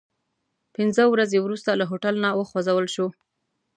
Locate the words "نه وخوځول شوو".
2.23-3.09